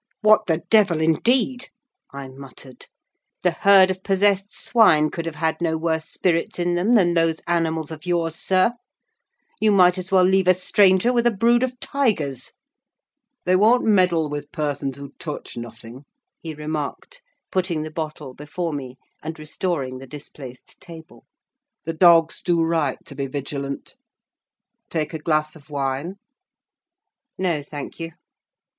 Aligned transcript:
"What 0.21 0.47
the 0.47 0.63
devil, 0.71 0.99
indeed!" 0.99 1.67
I 2.11 2.27
muttered. 2.27 2.87
"The 3.43 3.51
herd 3.51 3.91
of 3.91 4.01
possessed 4.01 4.51
swine 4.51 5.11
could 5.11 5.27
have 5.27 5.35
had 5.35 5.57
no 5.61 5.77
worse 5.77 6.05
spirits 6.09 6.57
in 6.57 6.73
them 6.73 6.93
than 6.93 7.13
those 7.13 7.39
animals 7.45 7.91
of 7.91 8.07
yours, 8.07 8.35
sir. 8.35 8.71
You 9.59 9.71
might 9.71 9.99
as 9.99 10.11
well 10.11 10.23
leave 10.23 10.47
a 10.47 10.55
stranger 10.55 11.13
with 11.13 11.27
a 11.27 11.29
brood 11.29 11.61
of 11.61 11.79
tigers!" 11.79 12.53
"They 13.45 13.55
won't 13.55 13.83
meddle 13.85 14.27
with 14.27 14.51
persons 14.51 14.97
who 14.97 15.11
touch 15.19 15.55
nothing," 15.55 16.05
he 16.39 16.55
remarked, 16.55 17.21
putting 17.51 17.83
the 17.83 17.91
bottle 17.91 18.33
before 18.33 18.73
me, 18.73 18.97
and 19.21 19.37
restoring 19.37 19.99
the 19.99 20.07
displaced 20.07 20.81
table. 20.81 21.25
"The 21.85 21.93
dogs 21.93 22.41
do 22.41 22.63
right 22.63 22.97
to 23.05 23.13
be 23.13 23.27
vigilant. 23.27 23.93
Take 24.89 25.13
a 25.13 25.19
glass 25.19 25.55
of 25.55 25.69
wine?" 25.69 26.15
"No, 27.37 27.61
thank 27.61 27.99
you." 27.99 28.13